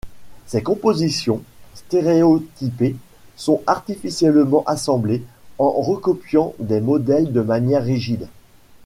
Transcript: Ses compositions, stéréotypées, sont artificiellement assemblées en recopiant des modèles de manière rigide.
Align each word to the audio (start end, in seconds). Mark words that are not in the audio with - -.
Ses 0.47 0.63
compositions, 0.63 1.43
stéréotypées, 1.75 2.95
sont 3.35 3.61
artificiellement 3.67 4.63
assemblées 4.65 5.21
en 5.59 5.69
recopiant 5.73 6.55
des 6.57 6.81
modèles 6.81 7.31
de 7.31 7.41
manière 7.41 7.83
rigide. 7.83 8.27